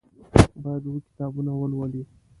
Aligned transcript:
باید 0.61 0.83
اووه 0.87 1.01
کتابونه 1.07 1.51
ولولي. 1.55 2.01